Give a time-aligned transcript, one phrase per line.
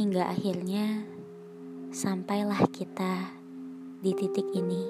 [0.00, 1.04] Hingga akhirnya
[1.92, 3.36] sampailah kita
[4.00, 4.80] di titik ini.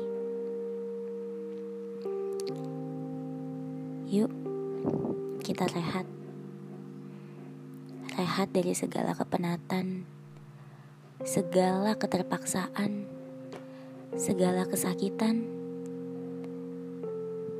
[4.07, 4.31] Yuk,
[5.43, 6.07] kita rehat.
[8.15, 10.07] Rehat dari segala kepenatan,
[11.27, 13.11] segala keterpaksaan,
[14.15, 15.43] segala kesakitan,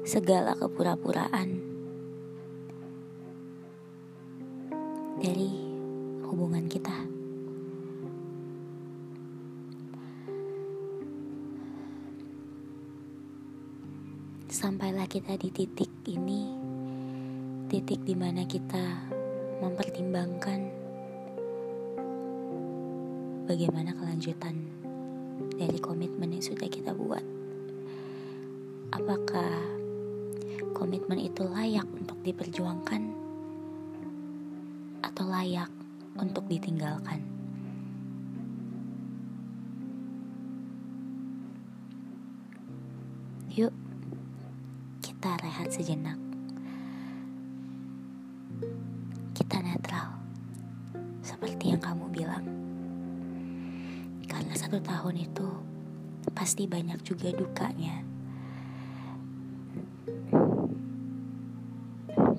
[0.07, 1.59] segala kepura-puraan
[5.19, 5.51] dari
[6.31, 7.20] hubungan kita.
[14.61, 16.53] Sampailah kita di titik ini,
[17.73, 19.09] titik di mana kita
[19.65, 20.69] mempertimbangkan
[23.49, 24.53] bagaimana kelanjutan
[25.57, 27.25] dari komitmen yang sudah kita buat.
[28.93, 29.65] Apakah
[30.77, 33.17] komitmen itu layak untuk diperjuangkan
[35.01, 35.73] atau layak
[36.21, 37.25] untuk ditinggalkan?
[43.57, 43.73] Yuk,
[45.21, 46.17] kita rehat sejenak.
[49.37, 50.17] Kita netral,
[51.21, 52.41] seperti yang kamu bilang.
[54.25, 55.45] Karena satu tahun itu
[56.33, 58.01] pasti banyak juga dukanya.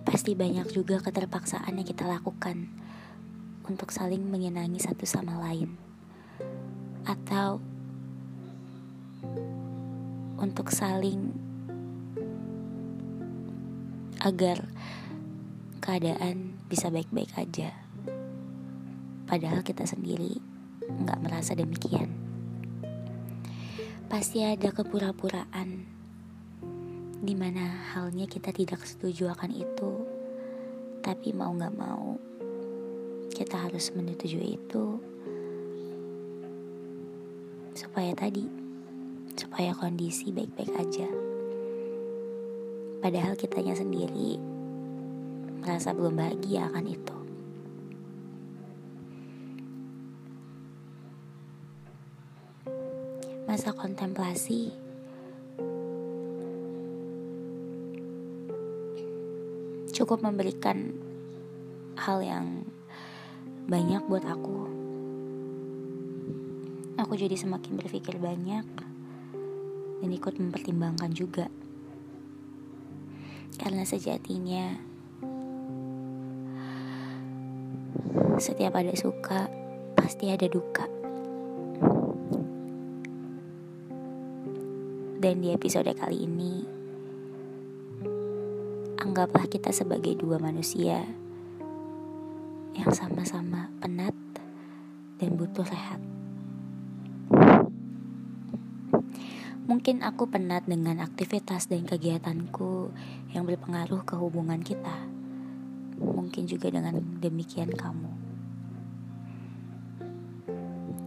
[0.02, 2.66] Pasti banyak juga keterpaksaan yang kita lakukan
[3.70, 5.78] untuk saling menyenangi satu sama lain.
[7.06, 7.62] Atau
[10.42, 11.51] untuk saling
[14.22, 14.70] agar
[15.82, 17.74] keadaan bisa baik-baik aja.
[19.26, 20.38] Padahal kita sendiri
[20.86, 22.14] nggak merasa demikian.
[24.06, 25.90] Pasti ada kepura-puraan
[27.22, 29.92] di mana halnya kita tidak setuju akan itu,
[31.02, 32.18] tapi mau nggak mau
[33.34, 34.86] kita harus menyetujui itu
[37.74, 38.46] supaya tadi
[39.34, 41.31] supaya kondisi baik-baik aja.
[43.02, 44.38] Padahal kitanya sendiri
[45.58, 47.18] merasa belum bahagia akan itu.
[53.50, 54.70] Masa kontemplasi
[59.98, 60.94] cukup memberikan
[61.98, 62.66] hal yang
[63.66, 64.58] banyak buat aku.
[67.02, 68.66] Aku jadi semakin berpikir banyak
[70.02, 71.50] dan ikut mempertimbangkan juga
[73.60, 74.92] karena sejatinya
[78.42, 79.52] setiap ada suka
[79.98, 80.88] pasti ada duka.
[85.22, 86.54] Dan di episode kali ini
[88.98, 91.06] anggaplah kita sebagai dua manusia
[92.74, 94.16] yang sama-sama penat
[95.22, 96.02] dan butuh rehat.
[99.72, 102.92] Mungkin aku penat dengan aktivitas dan kegiatanku
[103.32, 105.08] yang berpengaruh ke hubungan kita.
[105.96, 108.12] Mungkin juga dengan demikian kamu.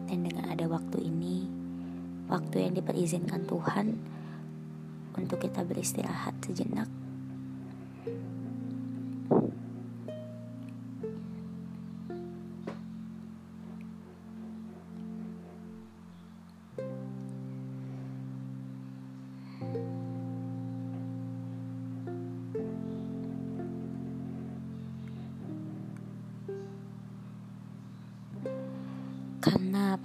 [0.08, 1.44] Dan dengan ada waktu ini,
[2.24, 4.00] waktu yang diperizinkan Tuhan
[5.12, 6.88] untuk kita beristirahat sejenak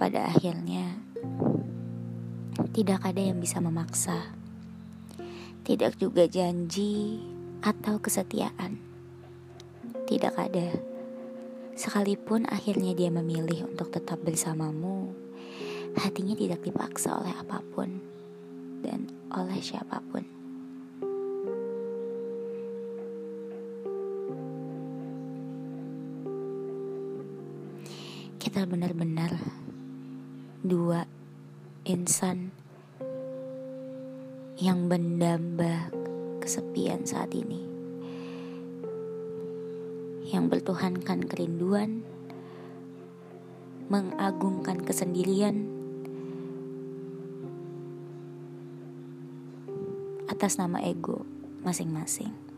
[0.00, 0.96] pada akhirnya
[2.72, 4.32] tidak ada yang bisa memaksa.
[5.60, 7.20] Tidak juga janji
[7.60, 8.80] atau kesetiaan.
[10.08, 10.72] Tidak ada.
[11.76, 15.12] Sekalipun akhirnya dia memilih untuk tetap bersamamu,
[16.00, 18.00] hatinya tidak dipaksa oleh apa pun
[18.80, 19.04] dan
[19.36, 20.40] oleh siapa pun.
[28.40, 29.36] kita benar-benar
[30.60, 31.08] dua
[31.88, 32.52] insan
[34.60, 35.88] yang mendamba
[36.44, 37.64] kesepian saat ini.
[40.28, 42.04] Yang bertuhankan kerinduan
[43.88, 45.64] mengagungkan kesendirian
[50.28, 51.24] atas nama ego
[51.64, 52.49] masing-masing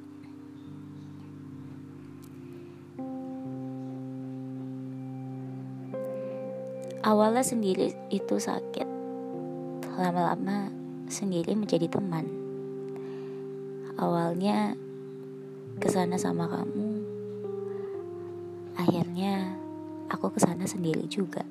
[7.13, 8.89] Awalnya sendiri itu sakit,
[10.01, 10.73] lama-lama
[11.13, 12.25] sendiri menjadi teman.
[14.01, 14.73] Awalnya
[15.77, 17.05] ke sana sama kamu,
[18.81, 19.61] akhirnya
[20.09, 21.45] aku ke sana sendiri juga.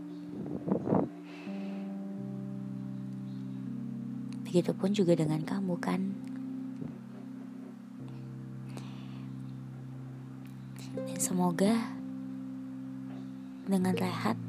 [4.49, 6.01] Begitupun juga dengan kamu kan.
[11.05, 11.77] Dan semoga
[13.69, 14.41] dengan rehat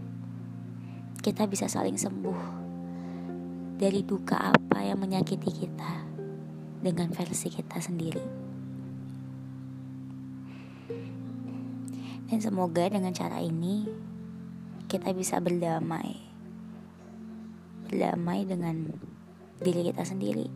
[1.23, 2.41] kita bisa saling sembuh
[3.79, 6.03] dari duka apa yang menyakiti kita
[6.83, 8.27] dengan versi kita sendiri.
[12.27, 13.87] Dan semoga dengan cara ini
[14.91, 16.19] kita bisa berdamai.
[17.87, 18.91] Berdamai dengan
[19.63, 20.51] diri kita sendiri.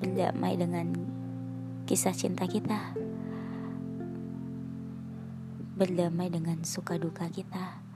[0.00, 0.88] Berdamai dengan
[1.84, 2.96] kisah cinta kita.
[5.76, 7.89] Berdamai dengan suka duka kita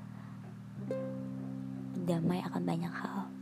[2.05, 3.33] damai akan banyak hal.